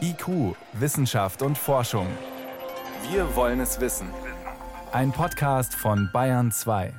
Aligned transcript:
IQ, 0.00 0.56
Wissenschaft 0.72 1.42
und 1.42 1.56
Forschung. 1.56 2.06
Wir 3.10 3.36
wollen 3.36 3.60
es 3.60 3.80
wissen. 3.80 4.08
Ein 4.90 5.12
Podcast 5.12 5.74
von 5.74 6.10
Bayern 6.12 6.50
2. 6.50 6.92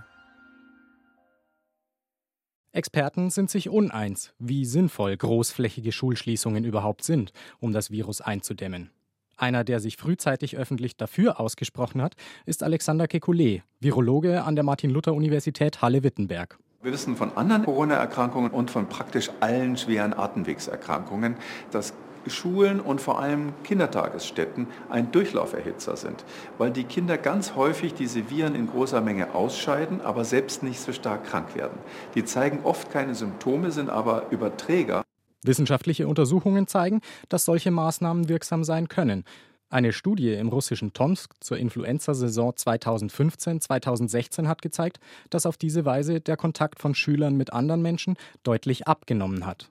Experten 2.71 3.29
sind 3.29 3.49
sich 3.49 3.67
uneins, 3.67 4.33
wie 4.39 4.63
sinnvoll 4.63 5.17
großflächige 5.17 5.91
Schulschließungen 5.91 6.63
überhaupt 6.63 7.03
sind, 7.03 7.33
um 7.59 7.73
das 7.73 7.91
Virus 7.91 8.21
einzudämmen. 8.21 8.89
Einer, 9.35 9.65
der 9.65 9.81
sich 9.81 9.97
frühzeitig 9.97 10.55
öffentlich 10.55 10.95
dafür 10.95 11.41
ausgesprochen 11.41 12.01
hat, 12.01 12.15
ist 12.45 12.63
Alexander 12.63 13.05
Kekulé, 13.05 13.63
Virologe 13.81 14.43
an 14.43 14.55
der 14.55 14.63
Martin-Luther-Universität 14.63 15.81
Halle-Wittenberg. 15.81 16.57
Wir 16.83 16.93
wissen 16.93 17.17
von 17.17 17.35
anderen 17.35 17.65
Corona-Erkrankungen 17.65 18.51
und 18.51 18.71
von 18.71 18.87
praktisch 18.87 19.29
allen 19.41 19.75
schweren 19.75 20.13
Atemwegserkrankungen, 20.13 21.35
dass 21.71 21.93
Schulen 22.27 22.79
und 22.79 23.01
vor 23.01 23.19
allem 23.19 23.53
Kindertagesstätten 23.63 24.67
ein 24.89 25.11
Durchlauferhitzer 25.11 25.97
sind, 25.97 26.23
weil 26.57 26.71
die 26.71 26.83
Kinder 26.83 27.17
ganz 27.17 27.55
häufig 27.55 27.93
diese 27.93 28.29
Viren 28.29 28.55
in 28.55 28.67
großer 28.67 29.01
Menge 29.01 29.33
ausscheiden, 29.33 30.01
aber 30.01 30.25
selbst 30.25 30.63
nicht 30.63 30.79
so 30.79 30.93
stark 30.93 31.25
krank 31.25 31.55
werden. 31.55 31.77
Die 32.15 32.25
zeigen 32.25 32.59
oft 32.63 32.91
keine 32.91 33.15
Symptome, 33.15 33.71
sind 33.71 33.89
aber 33.89 34.27
Überträger. 34.31 35.03
Wissenschaftliche 35.43 36.07
Untersuchungen 36.07 36.67
zeigen, 36.67 37.01
dass 37.29 37.45
solche 37.45 37.71
Maßnahmen 37.71 38.29
wirksam 38.29 38.63
sein 38.63 38.87
können. 38.87 39.25
Eine 39.71 39.93
Studie 39.93 40.33
im 40.33 40.49
russischen 40.49 40.91
Tomsk 40.91 41.33
zur 41.39 41.57
Influenza-Saison 41.57 42.51
2015-2016 42.51 44.45
hat 44.45 44.61
gezeigt, 44.61 44.99
dass 45.29 45.45
auf 45.45 45.55
diese 45.55 45.85
Weise 45.85 46.19
der 46.19 46.35
Kontakt 46.35 46.79
von 46.79 46.93
Schülern 46.93 47.37
mit 47.37 47.53
anderen 47.53 47.81
Menschen 47.81 48.17
deutlich 48.43 48.87
abgenommen 48.87 49.45
hat. 49.45 49.69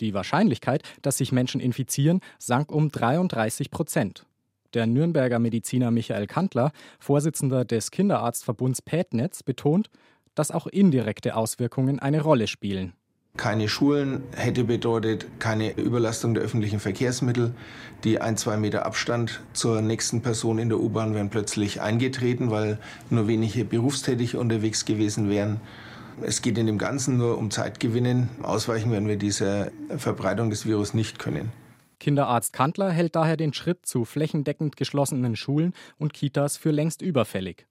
Die 0.00 0.14
Wahrscheinlichkeit, 0.14 0.82
dass 1.02 1.18
sich 1.18 1.32
Menschen 1.32 1.60
infizieren, 1.60 2.20
sank 2.38 2.70
um 2.70 2.90
33 2.90 3.70
Prozent. 3.70 4.26
Der 4.74 4.86
Nürnberger 4.86 5.38
Mediziner 5.38 5.90
Michael 5.90 6.26
Kantler, 6.26 6.72
Vorsitzender 6.98 7.64
des 7.64 7.90
Kinderarztverbunds 7.90 8.82
PädNetz, 8.82 9.42
betont, 9.42 9.88
dass 10.34 10.50
auch 10.50 10.66
indirekte 10.66 11.34
Auswirkungen 11.34 11.98
eine 11.98 12.20
Rolle 12.20 12.46
spielen. 12.46 12.92
Keine 13.36 13.68
Schulen 13.68 14.22
hätte 14.34 14.64
bedeutet 14.64 15.26
keine 15.38 15.76
Überlastung 15.76 16.32
der 16.32 16.42
öffentlichen 16.42 16.80
Verkehrsmittel. 16.80 17.54
Die 18.02 18.18
ein, 18.20 18.38
zwei 18.38 18.56
Meter 18.56 18.86
Abstand 18.86 19.42
zur 19.52 19.82
nächsten 19.82 20.22
Person 20.22 20.58
in 20.58 20.70
der 20.70 20.80
U-Bahn 20.80 21.14
wären 21.14 21.28
plötzlich 21.28 21.82
eingetreten, 21.82 22.50
weil 22.50 22.78
nur 23.10 23.28
wenige 23.28 23.66
Berufstätige 23.66 24.38
unterwegs 24.38 24.86
gewesen 24.86 25.28
wären. 25.28 25.60
Es 26.22 26.40
geht 26.40 26.56
in 26.56 26.66
dem 26.66 26.78
Ganzen 26.78 27.18
nur 27.18 27.36
um 27.36 27.50
Zeitgewinnen. 27.50 28.28
Ausweichen 28.42 28.90
werden 28.90 29.06
wir 29.06 29.16
dieser 29.16 29.70
Verbreitung 29.96 30.48
des 30.48 30.66
Virus 30.66 30.94
nicht 30.94 31.18
können. 31.18 31.52
Kinderarzt 32.00 32.52
Kantler 32.52 32.90
hält 32.90 33.16
daher 33.16 33.36
den 33.36 33.52
Schritt 33.52 33.84
zu 33.86 34.04
flächendeckend 34.04 34.76
geschlossenen 34.76 35.36
Schulen 35.36 35.72
und 35.98 36.14
Kitas 36.14 36.56
für 36.56 36.70
längst 36.70 37.02
überfällig. 37.02 37.66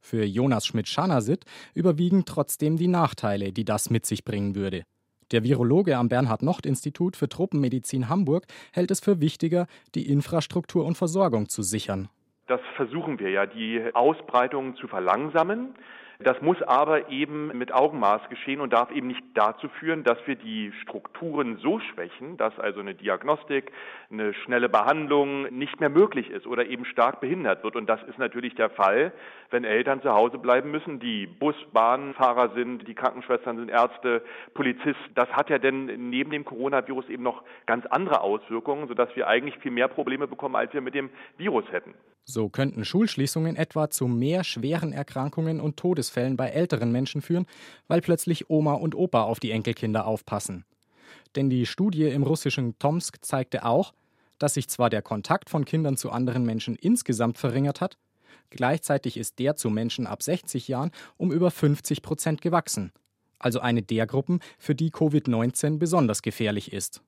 Für 0.00 0.24
Jonas 0.24 0.66
Schmidt-Schanasit 0.66 1.44
überwiegen 1.74 2.24
trotzdem 2.24 2.76
die 2.76 2.88
Nachteile, 2.88 3.52
die 3.52 3.64
das 3.64 3.90
mit 3.90 4.06
sich 4.06 4.24
bringen 4.24 4.54
würde. 4.54 4.84
Der 5.32 5.44
Virologe 5.44 5.96
am 5.96 6.08
Bernhard-Nocht-Institut 6.08 7.16
für 7.16 7.28
Tropenmedizin 7.28 8.08
Hamburg 8.08 8.46
hält 8.72 8.90
es 8.90 9.00
für 9.00 9.20
wichtiger, 9.20 9.66
die 9.94 10.08
Infrastruktur 10.08 10.84
und 10.86 10.96
Versorgung 10.96 11.48
zu 11.48 11.62
sichern. 11.62 12.08
Das 12.46 12.60
versuchen 12.76 13.18
wir 13.18 13.30
ja, 13.30 13.44
die 13.44 13.82
Ausbreitung 13.92 14.76
zu 14.76 14.88
verlangsamen. 14.88 15.74
Das 16.20 16.42
muss 16.42 16.60
aber 16.62 17.10
eben 17.10 17.56
mit 17.56 17.72
Augenmaß 17.72 18.28
geschehen 18.28 18.60
und 18.60 18.72
darf 18.72 18.90
eben 18.90 19.06
nicht 19.06 19.22
dazu 19.34 19.68
führen, 19.68 20.02
dass 20.02 20.18
wir 20.26 20.34
die 20.34 20.72
Strukturen 20.82 21.58
so 21.58 21.78
schwächen, 21.78 22.36
dass 22.36 22.58
also 22.58 22.80
eine 22.80 22.96
Diagnostik, 22.96 23.70
eine 24.10 24.34
schnelle 24.34 24.68
Behandlung 24.68 25.44
nicht 25.56 25.78
mehr 25.78 25.90
möglich 25.90 26.28
ist 26.30 26.48
oder 26.48 26.66
eben 26.66 26.84
stark 26.86 27.20
behindert 27.20 27.62
wird. 27.62 27.76
Und 27.76 27.86
das 27.86 28.02
ist 28.08 28.18
natürlich 28.18 28.56
der 28.56 28.68
Fall, 28.68 29.12
wenn 29.50 29.62
Eltern 29.62 30.02
zu 30.02 30.12
Hause 30.12 30.38
bleiben 30.38 30.72
müssen, 30.72 30.98
die 30.98 31.28
Bus, 31.28 31.54
Bahnfahrer 31.72 32.52
sind, 32.52 32.88
die 32.88 32.94
Krankenschwestern 32.94 33.56
sind 33.56 33.68
Ärzte, 33.68 34.24
Polizisten. 34.54 35.14
Das 35.14 35.28
hat 35.28 35.50
ja 35.50 35.58
denn 35.58 36.10
neben 36.10 36.32
dem 36.32 36.44
Coronavirus 36.44 37.08
eben 37.10 37.22
noch 37.22 37.44
ganz 37.66 37.86
andere 37.86 38.22
Auswirkungen, 38.22 38.88
sodass 38.88 39.14
wir 39.14 39.28
eigentlich 39.28 39.56
viel 39.58 39.70
mehr 39.70 39.86
Probleme 39.86 40.26
bekommen, 40.26 40.56
als 40.56 40.72
wir 40.72 40.80
mit 40.80 40.96
dem 40.96 41.10
Virus 41.36 41.70
hätten. 41.70 41.94
So 42.30 42.50
könnten 42.50 42.84
Schulschließungen 42.84 43.56
etwa 43.56 43.88
zu 43.88 44.06
mehr 44.06 44.44
schweren 44.44 44.92
Erkrankungen 44.92 45.62
und 45.62 45.76
Todesfällen 46.08 46.36
bei 46.36 46.48
älteren 46.48 46.90
Menschen 46.90 47.22
führen, 47.22 47.46
weil 47.86 48.00
plötzlich 48.00 48.50
Oma 48.50 48.74
und 48.74 48.94
Opa 48.94 49.22
auf 49.22 49.40
die 49.40 49.50
Enkelkinder 49.50 50.06
aufpassen. 50.06 50.64
Denn 51.36 51.50
die 51.50 51.66
Studie 51.66 52.04
im 52.04 52.22
russischen 52.22 52.78
Tomsk 52.78 53.24
zeigte 53.24 53.64
auch, 53.64 53.92
dass 54.38 54.54
sich 54.54 54.68
zwar 54.68 54.88
der 54.88 55.02
Kontakt 55.02 55.50
von 55.50 55.64
Kindern 55.64 55.96
zu 55.96 56.10
anderen 56.10 56.44
Menschen 56.44 56.76
insgesamt 56.76 57.38
verringert 57.38 57.80
hat, 57.80 57.98
gleichzeitig 58.50 59.16
ist 59.16 59.38
der 59.38 59.56
zu 59.56 59.68
Menschen 59.68 60.06
ab 60.06 60.22
60 60.22 60.68
Jahren 60.68 60.90
um 61.16 61.32
über 61.32 61.50
50 61.50 62.02
Prozent 62.02 62.40
gewachsen. 62.40 62.92
Also 63.38 63.60
eine 63.60 63.82
der 63.82 64.06
Gruppen, 64.06 64.40
für 64.58 64.74
die 64.74 64.90
Covid-19 64.90 65.78
besonders 65.78 66.22
gefährlich 66.22 66.72
ist. 66.72 67.02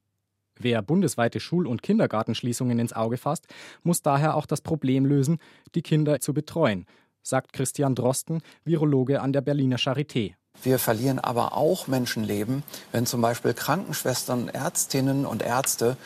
Wer 0.57 0.83
bundesweite 0.83 1.41
Schul- 1.41 1.67
und 1.67 1.83
Kindergartenschließungen 1.83 2.79
ins 2.79 2.93
Auge 2.93 3.17
fasst, 3.17 3.47
muss 3.83 4.03
daher 4.03 4.37
auch 4.37 4.47
das 4.47 4.61
Problem 4.61 5.07
lösen, 5.07 5.39
die 5.75 5.83
Kinder 5.83 6.21
zu 6.21 6.35
betreuen, 6.35 6.87
sagt 7.23 7.53
Christian 7.53 7.95
Drosten, 7.95 8.43
Virologe 8.65 9.21
an 9.21 9.33
der 9.33 9.41
Berliner 9.41 9.77
Charité. 9.77 10.35
Wir 10.63 10.79
verlieren 10.79 11.19
aber 11.19 11.57
auch 11.57 11.87
Menschenleben, 11.87 12.63
wenn 12.93 13.07
zum 13.07 13.21
Beispiel 13.21 13.55
Krankenschwestern, 13.55 14.49
Ärztinnen 14.49 15.25
und 15.25 15.43
Ärzte, 15.43 15.97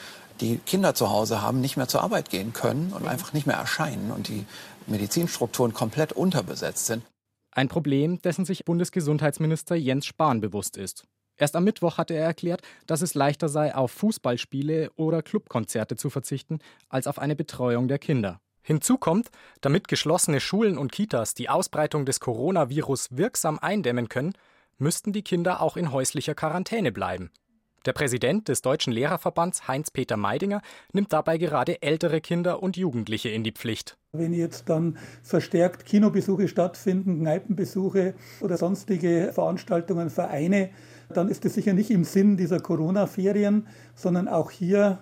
die 0.41 0.59
Kinder 0.59 0.95
zu 0.95 1.11
Hause 1.11 1.43
haben, 1.43 1.61
nicht 1.61 1.77
mehr 1.77 1.89
zur 1.89 2.03
Arbeit 2.03 2.31
gehen 2.31 2.53
können 2.53 2.93
und 2.93 3.07
einfach 3.07 3.33
nicht 3.33 3.47
mehr 3.47 3.57
erscheinen 3.57 4.11
und 4.11 4.29
die 4.29 4.45
Medizinstrukturen 4.87 5.73
komplett 5.73 6.13
unterbesetzt 6.13 6.87
sind. 6.87 7.05
Ein 7.53 7.69
Problem, 7.69 8.21
dessen 8.21 8.45
sich 8.45 8.65
Bundesgesundheitsminister 8.65 9.77
Jens 9.77 10.07
Spahn 10.07 10.41
bewusst 10.41 10.77
ist. 10.77 11.05
Erst 11.37 11.57
am 11.57 11.65
Mittwoch 11.65 11.99
hatte 11.99 12.15
er 12.15 12.27
erklärt, 12.27 12.63
dass 12.87 13.03
es 13.03 13.15
leichter 13.15 13.49
sei, 13.49 13.75
auf 13.75 13.91
Fußballspiele 13.93 14.91
oder 14.97 15.23
Clubkonzerte 15.23 15.97
zu 15.97 16.11
verzichten, 16.11 16.59
als 16.89 17.07
auf 17.07 17.19
eine 17.19 17.35
Betreuung 17.35 17.89
der 17.89 17.99
Kinder. 17.99 18.41
Hinzu 18.67 18.97
kommt, 18.97 19.31
damit 19.61 19.89
geschlossene 19.89 20.41
Schulen 20.41 20.79
und 20.79 20.91
Kitas 20.91 21.35
die 21.35 21.51
Ausbreitung 21.51 22.07
des 22.07 22.19
Coronavirus 22.19 23.09
wirksam 23.11 23.59
eindämmen 23.59 24.09
können, 24.09 24.33
müssten 24.79 25.13
die 25.13 25.23
Kinder 25.23 25.61
auch 25.61 25.77
in 25.77 25.93
häuslicher 25.93 26.35
Quarantäne 26.35 26.91
bleiben. 26.91 27.31
Der 27.85 27.93
Präsident 27.93 28.49
des 28.49 28.63
Deutschen 28.63 28.95
Lehrerverbands 28.95 29.69
Heinz-Peter 29.69 30.17
Meidinger 30.17 30.63
nimmt 30.95 31.13
dabei 31.13 31.37
gerade 31.37 31.83
ältere 31.83 32.23
Kinder 32.23 32.63
und 32.63 32.79
Jugendliche 32.79 33.29
in 33.29 33.45
die 33.45 33.53
Pflicht. 33.53 33.99
Wenn 34.13 34.33
jetzt 34.33 34.71
dann 34.71 34.97
verstärkt 35.23 35.85
Kinobesuche 35.85 36.49
stattfinden, 36.49 37.21
Kneipenbesuche 37.21 38.15
oder 38.41 38.57
sonstige 38.57 39.31
Veranstaltungen, 39.35 40.09
Vereine, 40.09 40.71
dann 41.11 41.29
ist 41.29 41.45
es 41.45 41.53
sicher 41.53 41.75
nicht 41.75 41.91
im 41.91 42.05
Sinn 42.05 42.39
dieser 42.39 42.61
Corona-Ferien, 42.61 43.69
sondern 43.95 44.29
auch 44.29 44.51
hier 44.51 45.01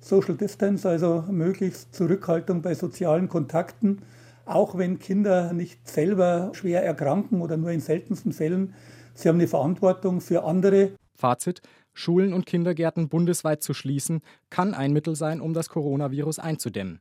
Social 0.00 0.36
Distance, 0.36 0.88
also 0.88 1.24
möglichst 1.30 1.94
Zurückhaltung 1.94 2.62
bei 2.62 2.74
sozialen 2.74 3.28
Kontakten, 3.28 4.02
auch 4.44 4.78
wenn 4.78 4.98
Kinder 4.98 5.52
nicht 5.52 5.86
selber 5.88 6.52
schwer 6.54 6.84
erkranken 6.84 7.40
oder 7.42 7.56
nur 7.56 7.70
in 7.70 7.80
seltensten 7.80 8.32
Fällen. 8.32 8.74
Sie 9.14 9.28
haben 9.28 9.36
eine 9.36 9.48
Verantwortung 9.48 10.20
für 10.20 10.44
andere. 10.44 10.92
Fazit. 11.14 11.60
Schulen 11.92 12.32
und 12.32 12.46
Kindergärten 12.46 13.08
bundesweit 13.08 13.60
zu 13.60 13.74
schließen, 13.74 14.20
kann 14.50 14.72
ein 14.72 14.92
Mittel 14.92 15.16
sein, 15.16 15.40
um 15.40 15.52
das 15.52 15.68
Coronavirus 15.68 16.38
einzudämmen. 16.38 17.00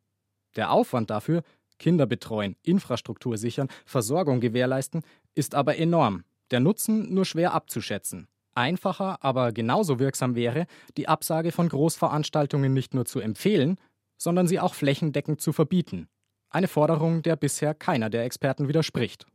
Der 0.56 0.72
Aufwand 0.72 1.12
dafür, 1.12 1.44
Kinder 1.78 2.08
betreuen, 2.08 2.56
Infrastruktur 2.64 3.38
sichern, 3.38 3.68
Versorgung 3.86 4.40
gewährleisten, 4.40 5.04
ist 5.36 5.54
aber 5.54 5.78
enorm. 5.78 6.24
Der 6.50 6.60
Nutzen 6.60 7.14
nur 7.14 7.26
schwer 7.26 7.54
abzuschätzen. 7.54 8.28
Einfacher, 8.58 9.24
aber 9.24 9.52
genauso 9.52 10.00
wirksam 10.00 10.36
wäre, 10.36 10.66
die 10.98 11.08
Absage 11.08 11.52
von 11.52 11.70
Großveranstaltungen 11.70 12.74
nicht 12.74 12.94
nur 12.94 13.06
zu 13.06 13.20
empfehlen, 13.20 13.78
sondern 14.18 14.48
sie 14.48 14.60
auch 14.60 14.74
flächendeckend 14.74 15.40
zu 15.40 15.54
verbieten. 15.54 16.08
Eine 16.50 16.68
Forderung, 16.68 17.22
der 17.22 17.36
bisher 17.36 17.74
keiner 17.74 18.10
der 18.10 18.24
Experten 18.24 18.68
widerspricht. 18.68 19.26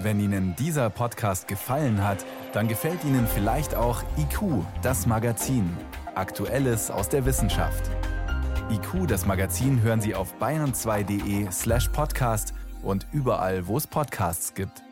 Wenn 0.00 0.20
Ihnen 0.20 0.54
dieser 0.56 0.90
Podcast 0.90 1.48
gefallen 1.48 2.02
hat, 2.02 2.24
dann 2.52 2.68
gefällt 2.68 3.04
Ihnen 3.04 3.26
vielleicht 3.26 3.74
auch 3.74 4.02
IQ, 4.16 4.64
das 4.82 5.06
Magazin. 5.06 5.76
Aktuelles 6.14 6.90
aus 6.90 7.08
der 7.08 7.24
Wissenschaft. 7.24 7.90
IQ, 8.70 9.06
das 9.08 9.26
Magazin, 9.26 9.82
hören 9.82 10.00
Sie 10.00 10.14
auf 10.14 10.34
bayern2.de 10.40 11.50
slash 11.50 11.88
podcast 11.88 12.54
und 12.82 13.06
überall, 13.12 13.66
wo 13.66 13.76
es 13.76 13.86
Podcasts 13.86 14.54
gibt. 14.54 14.87